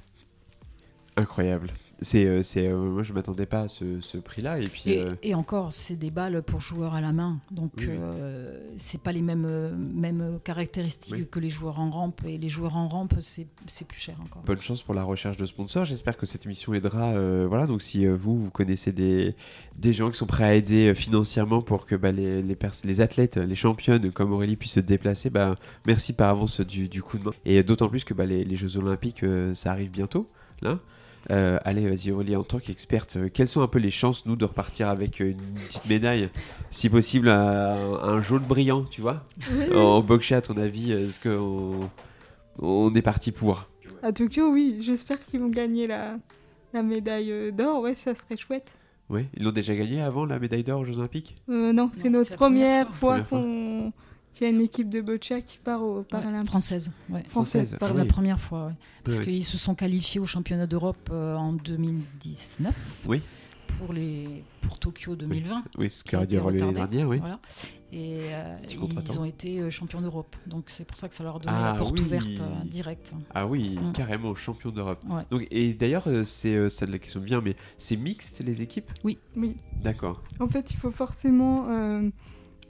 [1.22, 1.70] Incroyable.
[2.00, 4.82] C'est, euh, c'est, euh, moi je m'attendais pas à ce, ce prix-là et puis.
[4.87, 7.88] Et, euh, et encore, c'est des balles pour joueurs à la main, donc Oui,
[8.76, 11.28] c'est pas les mêmes, mêmes caractéristiques Oui.
[11.28, 12.20] que les joueurs en rampe.
[12.24, 14.42] Et les joueurs en rampe, c'est c'est plus cher encore.
[14.42, 15.84] Bonne chance pour la recherche de sponsors.
[15.84, 17.14] J'espère que cette émission aidera.
[17.46, 19.34] voilà, donc si vous, vous connaissez des,
[19.76, 23.00] des gens qui sont prêts à aider financièrement pour que bah, les, les, pers- les
[23.00, 25.56] athlètes, les championnes comme Aurélie puissent se déplacer, bah,
[25.87, 27.32] merci par avance du, du coup de main.
[27.44, 30.26] Et d'autant plus que bah, les, les Jeux Olympiques, euh, ça arrive bientôt.
[30.62, 30.78] Là.
[31.30, 34.34] Euh, allez, vas-y Aurélie, en tant qu'experte, euh, quelles sont un peu les chances, nous,
[34.34, 36.30] de repartir avec euh, une petite médaille,
[36.70, 39.24] si possible, un, un jaune brillant, tu vois?
[39.74, 41.90] En boxe à ton avis, est-ce qu'on
[42.60, 43.68] on est parti pour?
[44.02, 46.16] À Tokyo, oui, j'espère qu'ils vont gagner la,
[46.72, 47.82] la médaille d'or.
[47.82, 48.72] Ouais, ça serait chouette.
[49.10, 51.36] Oui, ils l'ont déjà gagné avant la médaille d'or aux Jeux Olympiques?
[51.48, 53.24] Euh, non, c'est notre première première, fois.
[53.24, 53.38] fois.
[53.40, 53.92] qu'on
[54.38, 57.22] qu'il y a une équipe de boccia qui part au Ouais, Paralympique française, ouais.
[57.29, 57.70] Française.
[57.70, 57.79] française.
[57.90, 57.98] Ah oui.
[57.98, 58.72] la première fois, ouais.
[59.05, 59.24] parce Ouais.
[59.24, 62.74] qu'ils se sont qualifiés au championnat d'Europe euh, en 2019
[63.07, 63.20] Oui.
[63.79, 65.64] pour, les, pour Tokyo 2020.
[65.79, 66.96] Oui, ce qui a aurait dû été lieu l'année retardé.
[66.96, 67.18] dernière, oui.
[67.18, 67.40] Voilà.
[67.90, 68.57] Et euh,
[69.09, 70.37] ils ont été euh, champions d'Europe.
[70.46, 72.05] Donc c'est pour ça que ça leur a donné Ah la porte oui.
[72.05, 73.14] ouverte euh, directe.
[73.35, 73.92] Ah oui, Mm.
[73.92, 75.03] carrément champion d'Europe.
[75.09, 75.22] Ouais.
[75.31, 78.90] Donc, et d'ailleurs, euh, c'est ça de la question bien, mais c'est mixte les équipes?
[79.05, 79.18] Oui.
[79.83, 80.22] D'accord.
[80.38, 81.66] En fait, il faut forcément.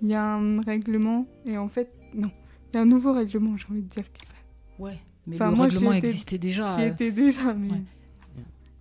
[0.03, 2.31] Il y a un règlement et en fait, non.
[2.73, 4.05] Il y a un nouveau règlement, j'ai envie de dire.
[4.79, 6.77] Ouais, mais Enfin, le moi, règlement existait déjà.
[6.77, 7.71] J'y euh, étais déjà, mais.
[7.71, 7.83] ouais.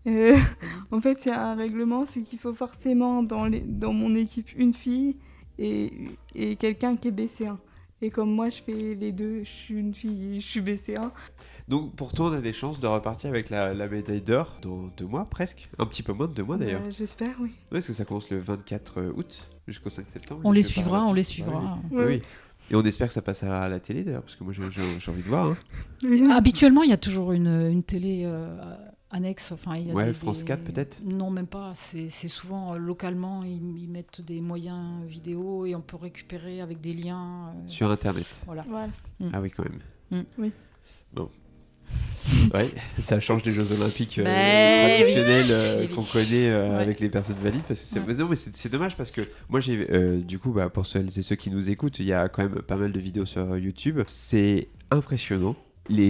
[0.07, 0.37] Euh,
[0.91, 4.15] en fait, il y a un règlement, c'est qu'il faut forcément dans, les, dans mon
[4.15, 5.17] équipe une fille
[5.57, 5.91] et,
[6.35, 7.57] et quelqu'un qui est BC1.
[8.01, 11.09] Et comme moi, je fais les deux, je suis une fille et je suis BC1.
[11.67, 14.83] Donc pour toi, on a des chances de repartir avec la, la médaille d'or dans
[14.97, 15.67] deux mois presque.
[15.79, 16.81] Un petit peu moins de deux mois d'ailleurs.
[16.81, 17.49] Bah, J'espère, oui.
[17.49, 20.41] Oui, parce que ça commence le 24 août jusqu'au 5 septembre.
[20.43, 21.79] On les suivra, on les suivra.
[21.91, 22.21] Oui, oui.
[22.69, 24.61] Et on espère que ça passera à la télé d'ailleurs, parce que moi j'ai
[25.11, 25.55] envie de voir.
[26.03, 26.31] hein.
[26.31, 28.57] Habituellement, il y a toujours une, une télé euh,
[29.11, 29.51] annexe.
[29.51, 31.73] Enfin, il y a Ouais, des- France des- 4 peut-être Non, même pas.
[31.75, 36.81] C'est souvent euh, localement, ils, ils mettent des moyens vidéo et on peut récupérer avec
[36.81, 37.49] des liens.
[37.55, 38.25] euh, Sur internet.
[38.45, 38.63] Voilà.
[38.67, 38.89] Voilà.
[39.33, 39.79] Ah oui, quand même.
[40.11, 40.25] Mm.
[40.39, 40.51] Oui.
[41.13, 41.29] Bon.
[42.53, 45.87] Ouais, ça change des Jeux Olympiques euh, Ben traditionnels euh, oui.
[45.95, 46.81] qu'on connaît euh, Ouais.
[46.83, 47.61] avec les personnes valides.
[47.67, 48.13] Parce que Ouais.
[48.15, 51.07] non, mais c'est c'est dommage parce que moi, j'ai euh, du coup, bah, pour celles
[51.07, 53.57] et ceux qui nous écoutent, il y a quand même pas mal de vidéos sur
[53.57, 54.01] YouTube.
[54.07, 55.55] C'est impressionnant.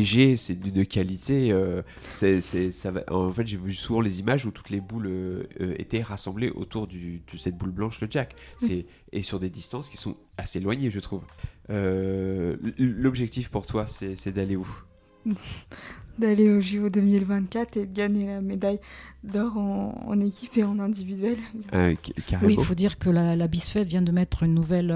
[0.04, 1.52] Jets, c'est d'une qualité.
[1.52, 3.04] euh, c'est, c'est- ça va...
[3.10, 6.50] En fait, j'ai vu souvent les images où toutes les boules euh, euh, étaient rassemblées
[6.50, 8.36] autour du, de cette boule blanche, le jack.
[8.58, 8.86] C'est...
[9.14, 11.24] Et sur des distances qui sont assez éloignées, je trouve.
[11.70, 14.68] Euh, l'objectif pour toi, c'est, d'aller où?
[16.20, 18.80] D'aller au JO 2024 et de gagner la médaille
[19.24, 21.38] d'or en, en équipe et en individuel.
[21.76, 21.94] Euh,
[22.26, 22.48] carrément.
[22.48, 24.90] Oui, il faut dire que la, la BISFED vient de mettre une nouvelle.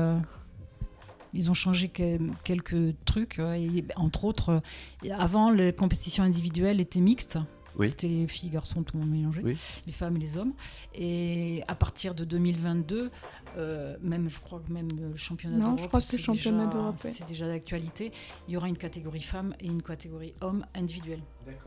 [1.34, 3.40] Ils ont changé que- quelques trucs.
[3.40, 4.62] et, entre autres,
[5.06, 7.38] euh, avant, les compétitions individuelles étaient mixtes.
[7.78, 7.88] Oui.
[7.88, 9.58] C'était les filles, garçons, tout le monde mélangé, Oui.
[9.86, 10.52] les femmes et les hommes.
[10.94, 13.10] Et à partir de 2022,
[13.58, 16.24] euh, même, je crois que même le championnat Non, d'Europe, je crois que c'est le
[16.24, 17.12] championnat déjà- d'Europe, ouais.
[17.12, 18.12] c'est déjà d'actualité.
[18.50, 21.22] Il y aura une catégorie femmes et une catégorie hommes individuelle.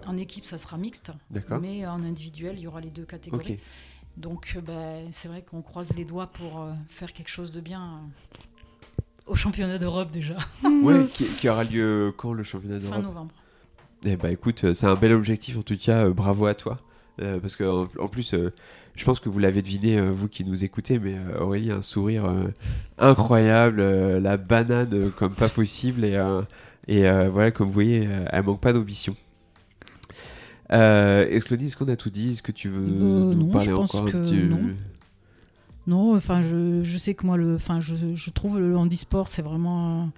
[0.07, 1.59] En équipe, ça sera mixte, D'accord.
[1.59, 3.55] mais en individuel, il y aura les deux catégories.
[3.55, 3.59] Ok.
[4.19, 7.61] Donc, euh, bah, c'est vrai qu'on croise les doigts pour euh, faire quelque chose de
[7.61, 8.39] bien euh,
[9.27, 10.37] au championnat d'Europe déjà,
[10.83, 13.33] Ouais, qui, qui aura lieu quand le championnat fin d'Europe novembre.
[14.05, 16.79] Eh bah écoute, euh, c'est un bel objectif en tout cas, euh, bravo à toi.
[17.23, 18.53] Euh, parce que en, en plus, euh,
[18.97, 21.77] je pense que vous l'avez deviné, euh, vous qui nous écoutez, mais euh, Aurélie a
[21.77, 22.49] un sourire euh,
[22.99, 26.43] incroyable, euh, la banane euh, comme pas possible, et, euh,
[26.89, 29.17] et euh, voilà, comme vous voyez, euh, elle manque pas d'ambition.
[30.73, 32.33] Euh, est-ce, Claudie, est-ce qu'on a tout dit?
[32.33, 34.61] Est-ce que tu veux Euh, nous non, parler je pense encore que non.
[35.87, 39.43] Non, enfin, je, je sais que moi, le, enfin, je, je trouve le handisport, c'est
[39.43, 40.13] vraiment un,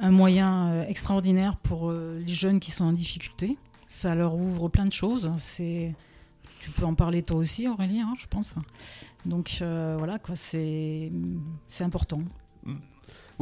[0.00, 3.56] un moyen euh, extraordinaire pour euh, les jeunes qui sont en difficulté.
[3.88, 5.32] Ça leur ouvre plein de choses.
[5.38, 5.94] C'est,
[6.60, 8.54] tu peux en parler toi aussi, Aurélie, hein, je pense.
[9.26, 11.10] Donc euh, voilà, quoi, c'est,
[11.68, 12.20] c'est important
[12.66, 12.76] Oui,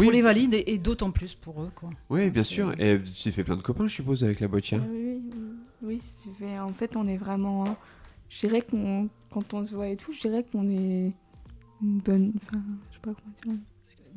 [0.06, 1.90] pour les valides et, et d'autant plus pour eux, quoi.
[2.08, 2.72] oui, bien c'est- sûr.
[2.80, 4.46] Et tu t'es fait plein de copains, je suppose, avec la.
[4.50, 5.20] Ah oui, oui,
[5.82, 7.66] oui, si tu fais- en fait, on est vraiment.
[7.66, 7.76] hein,
[8.30, 11.12] Je dirais qu'on, quand on se voit et tout, je dirais qu'on est
[11.82, 12.32] une bonne.
[12.42, 13.62] Enfin, je sais pas comment dire.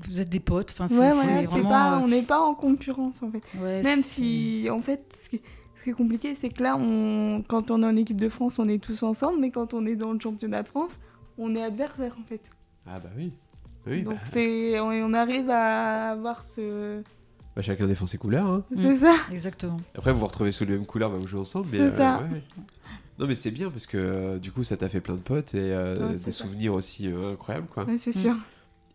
[0.06, 1.10] Vous êtes des potes, enfin, c'est, Ouais,
[1.46, 1.70] vraiment.
[1.70, 3.44] pas, euh, on n'est pas en concurrence en fait.
[3.62, 5.42] ouais, Même si, en fait, ce qui,
[5.76, 8.58] ce qui est compliqué, c'est que là, on, quand on est en équipe de France,
[8.60, 11.00] on est tous ensemble, mais quand on est dans le championnat de France,
[11.38, 12.42] on est adversaires en fait.
[12.88, 13.32] Ah bah oui.
[13.86, 17.02] Oui, Donc bah, c'est, on, on arrive à avoir ce.
[17.56, 18.48] bah, chacun défend ses couleurs.
[18.48, 18.64] hein.
[18.76, 19.14] C'est ça.
[19.32, 19.78] Exactement.
[19.96, 21.68] Après, vous vous retrouvez sous les mêmes couleurs, bah, vous jouez ensemble.
[21.68, 22.18] C'est ça.
[22.24, 22.44] ouais, ouais.
[23.20, 25.54] Non, mais c'est bien parce que euh, du coup, ça t'a fait plein de potes
[25.54, 26.44] et euh, Ouais, des ça.
[26.44, 27.68] souvenirs aussi euh, incroyables.
[27.68, 27.86] Quoi.
[27.86, 28.20] Ouais, c'est Mm.
[28.22, 28.36] sûr.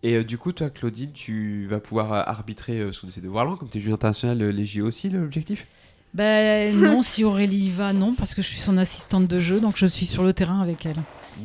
[0.02, 3.68] Et euh, du coup, toi, Claudine, tu vas pouvoir arbitrer euh, sous ces devoirs-là, comme
[3.68, 5.66] tu es juge international, les JO aussi, l'objectif?
[6.14, 9.60] Ben non, si Aurélie y va, non, parce que je suis son assistante de jeu,
[9.60, 10.96] donc je suis sur le terrain avec elle.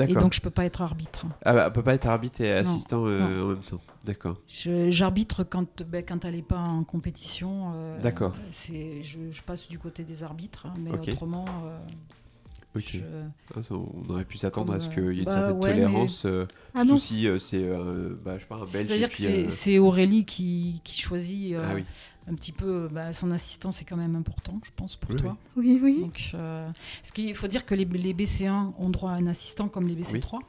[0.07, 1.25] Et donc je peux pas être arbitre.
[1.43, 3.07] Ah, bah, on peut pas être arbitre et Non, assistant en
[3.49, 3.81] même temps.
[4.05, 4.37] D'accord.
[4.89, 7.73] J'arbitre quand, ben, quand elle n'est pas en compétition.
[7.75, 8.33] euh, D'accord.
[8.51, 11.45] c'est- Je, je passe du côté des arbitres, hein, mais autrement.
[11.65, 11.77] euh,
[12.75, 12.99] Je-
[13.55, 15.69] Ah, ça, on aurait pu s'attendre à ce qu'il y ait une bah, certaine ouais,
[15.71, 16.97] tolérance, euh, Ah non.
[16.97, 18.75] si euh, c'est euh, bah, je sais pas, un Belge.
[18.75, 21.83] et C'est-à-dire que c'est euh, Aurélie qui, qui choisit euh, Ah oui.
[22.27, 22.87] un petit peu.
[22.91, 25.37] bah, son assistant, c'est quand même important, je pense, pour Oui, toi.
[25.55, 26.01] Oui, oui.
[26.01, 26.67] Donc, euh,
[27.03, 29.95] ce qu'il faut dire que les, les BC1 ont droit à un assistant comme les
[29.95, 30.39] BC3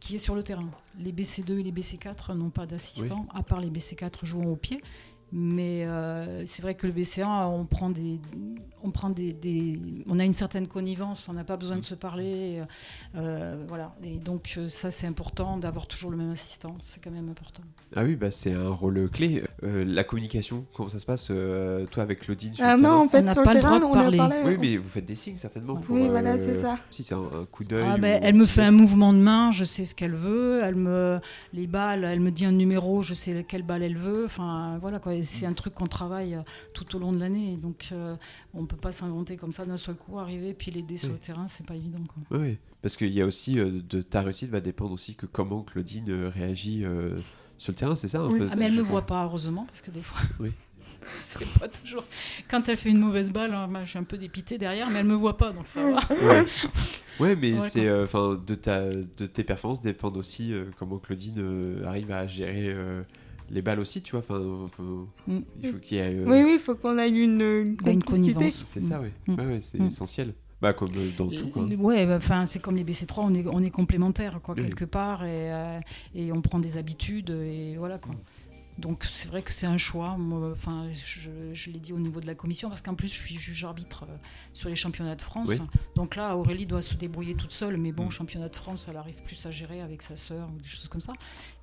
[0.00, 0.68] qui est sur le terrain.
[1.00, 4.80] Les BC2 et les BC4 n'ont pas d'assistant, à part les BC4 jouant au pied.
[5.30, 8.18] Mais euh, c'est vrai que le BC1, on prend des,
[8.82, 11.94] on prend des, des- on a une certaine connivence, on n'a pas besoin de se
[11.94, 12.62] parler,
[13.16, 13.94] euh, voilà.
[14.02, 17.62] Et donc euh, ça, c'est important d'avoir toujours le même assistant, c'est quand même important.
[17.94, 19.42] Ah oui, bah, c'est un rôle clé.
[19.64, 22.88] Euh, la communication, comment ça se passe, euh, toi, avec Claudine sur Ah le non,
[22.88, 24.16] terrain en fait, n'a sur pas le droit terrain, de on a parler.
[24.18, 24.36] parlé.
[24.46, 25.80] Oui, mais vous faites des signes certainement Ouais.
[25.82, 25.94] pour.
[25.96, 26.78] Oui, voilà, euh, c'est ça.
[26.90, 27.84] Si c'est un, un coup d'œil.
[27.86, 30.60] Ah ou- elle me fait un mouvement de main, je sais ce qu'elle veut.
[30.64, 31.20] Elle me
[31.52, 34.24] les balles, elle me dit un numéro, je sais quelle balle elle veut.
[34.24, 35.17] Enfin voilà quoi.
[35.18, 36.42] Et C'est un truc qu'on travaille euh,
[36.74, 37.56] tout au long de l'année.
[37.56, 38.16] Donc euh,
[38.54, 41.14] on peut pas s'inventer comme ça d'un seul coup, arriver puis l'aider sur Oui.
[41.14, 41.98] le terrain, c'est pas évident.
[42.06, 42.38] Quoi.
[42.38, 42.58] Oui, oui.
[42.82, 46.26] parce qu'il y a aussi euh, de ta réussite va dépendre aussi que comment Claudine
[46.26, 47.18] réagit euh,
[47.58, 48.38] sur le terrain, c'est ça un Oui.
[48.38, 50.20] peu Ah mais elle je me voit pas heureusement parce que des fois.
[50.40, 50.50] Oui.
[51.06, 52.04] c'est pas toujours.
[52.48, 55.00] Quand elle fait une mauvaise balle, hein, moi, je suis un peu dépité derrière, mais
[55.00, 56.00] elle me voit pas donc ça va.
[56.24, 56.44] Ouais.
[57.20, 58.06] Ouais, mais Ouais, c'est euh,
[58.46, 62.74] de ta de tes performances dépendent aussi euh, comment Claudine euh, arrive à gérer
[63.50, 64.20] les balles aussi, tu vois.
[64.28, 64.38] Enfin,
[65.26, 65.38] Mm.
[65.62, 66.14] il faut qu'il y ait.
[66.14, 68.02] euh, Oui, oui, il faut qu'on ait une, une complicité.
[68.34, 68.64] connivence.
[68.66, 69.08] C'est ça, oui.
[69.26, 69.38] Mm.
[69.38, 69.86] Ouais, ouais, c'est Mm.
[69.86, 70.34] essentiel.
[70.60, 71.62] Bah comme euh, dans tout quoi.
[71.62, 74.64] Euh, Ouais, bah, enfin c'est comme les BC3, on est on est complémentaires quoi Oui.
[74.64, 75.78] quelque part et, euh,
[76.16, 78.12] et on prend des habitudes et voilà quoi.
[78.78, 80.16] Donc c'est vrai que c'est un choix.
[80.16, 83.20] Moi, Enfin, je, je l'ai dit au niveau de la commission parce qu'en plus je
[83.20, 84.16] suis juge arbitre euh,
[84.54, 85.48] sur les championnats de France.
[85.50, 85.60] Oui.
[85.96, 88.10] Donc là Aurélie doit se débrouiller toute seule, mais bon Mm.
[88.12, 91.00] championnat de France, elle arrive plus à gérer avec sa sœur ou des choses comme
[91.00, 91.12] ça.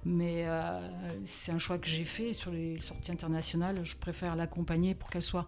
[0.03, 0.79] Mais euh,
[1.25, 3.79] c'est un choix que j'ai fait sur les sorties internationales.
[3.85, 5.47] Je préfère l'accompagner pour qu'elle soit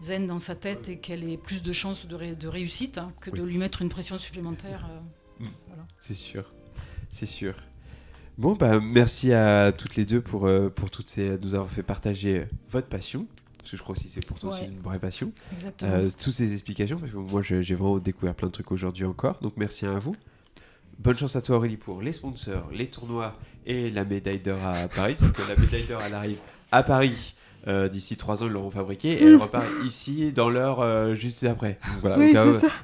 [0.00, 3.12] zen dans sa tête et qu'elle ait plus de chances de, ré- de réussite hein,
[3.20, 4.86] que de lui mettre une pression supplémentaire.
[5.40, 5.46] euh.
[5.98, 6.52] C'est sûr,
[7.10, 7.54] c'est sûr.
[8.38, 11.82] Bon, bah, merci à toutes les deux pour, euh, pour toutes ces, nous avoir fait
[11.82, 13.26] partager votre passion.
[13.58, 15.32] Parce que je crois aussi que c'est pour toi aussi une vraie passion.
[15.54, 15.90] Exactement.
[15.92, 19.38] Euh, toutes ces explications, parce que moi j'ai vraiment découvert plein de trucs aujourd'hui encore.
[19.42, 20.14] Donc merci à vous.
[21.00, 23.34] Bonne chance à toi Aurélie pour les sponsors, les tournois
[23.66, 25.16] et la médaille d'or à Paris.
[25.18, 26.38] C'est que la médaille d'or elle arrive
[26.70, 27.34] à Paris.
[27.66, 31.42] euh, D'ici trois ans, ils l'auront fabriquée et elle repart ici dans l'heure euh, juste
[31.42, 31.78] après.
[31.92, 32.36] Donc, voilà, Oui,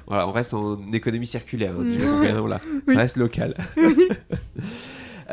[0.09, 1.71] on reste en économie circulaire.
[1.71, 1.95] hein, Oui.
[1.95, 2.93] du coup, voilà, Oui.
[2.93, 3.55] Ça reste local.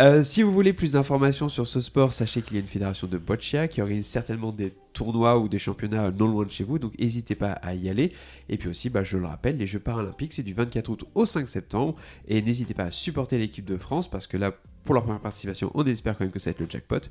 [0.01, 3.07] Euh, si vous voulez plus d'informations sur ce sport, sachez qu'il y a une fédération
[3.07, 6.79] de boccia qui organise certainement des tournois ou des championnats non loin de chez vous,
[6.79, 8.13] donc n'hésitez pas à y aller.
[8.49, 11.27] Et puis aussi, bah, je le rappelle, les Jeux paralympiques, c'est du 24 août au
[11.27, 11.97] 5 septembre.
[12.29, 15.71] Et n'hésitez pas à supporter l'équipe de France, parce que là, pour leur première participation,
[15.75, 17.11] on espère quand même que ça va être le jackpot.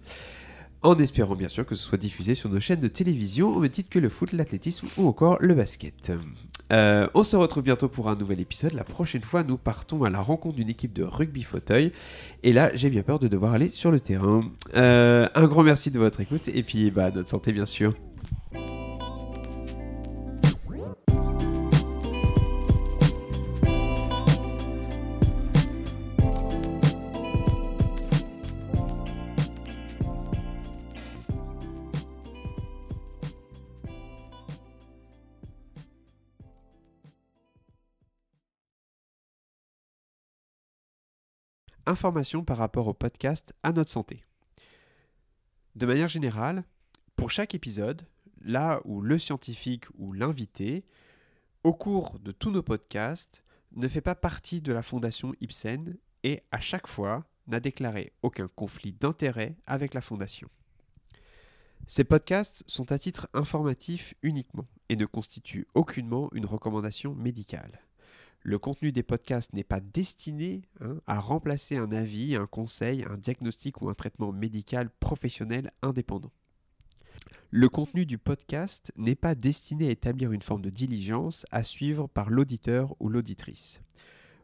[0.81, 3.69] En espérant bien sûr que ce soit diffusé sur nos chaînes de télévision, au même
[3.69, 6.13] titre que le foot, l'athlétisme ou encore le basket.
[6.71, 8.73] Euh, on se retrouve bientôt pour un nouvel épisode.
[8.73, 11.91] La prochaine fois, nous partons à la rencontre d'une équipe de rugby fauteuil.
[12.43, 14.41] Et là, j'ai bien peur de devoir aller sur le terrain.
[14.75, 17.93] Euh, un grand merci de votre écoute et puis bah, notre santé bien sûr.
[41.89, 44.23] Informations par rapport au podcast À notre santé.
[45.75, 46.63] De manière générale,
[47.15, 48.05] pour chaque épisode,
[48.41, 50.85] là où le scientifique ou l'invité,
[51.63, 53.43] au cours de tous nos podcasts,
[53.75, 58.47] ne fait pas partie de la fondation Ibsen et à chaque fois n'a déclaré aucun
[58.47, 60.49] conflit d'intérêt avec la fondation.
[61.87, 67.79] Ces podcasts sont à titre informatif uniquement et ne constituent aucunement une recommandation médicale.
[68.41, 73.17] Le contenu des podcasts n'est pas destiné hein, à remplacer un avis, un conseil, un
[73.17, 76.31] diagnostic ou un traitement médical professionnel indépendant.
[77.51, 82.07] Le contenu du podcast n'est pas destiné à établir une forme de diligence à suivre
[82.07, 83.81] par l'auditeur ou l'auditrice.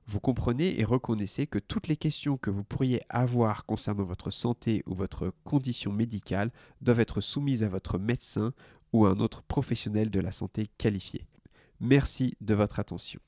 [0.07, 4.83] Vous comprenez et reconnaissez que toutes les questions que vous pourriez avoir concernant votre santé
[4.85, 8.53] ou votre condition médicale doivent être soumises à votre médecin
[8.91, 11.25] ou à un autre professionnel de la santé qualifié.
[11.79, 13.19] Merci de votre attention.